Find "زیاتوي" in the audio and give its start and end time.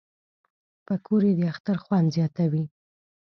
2.15-2.65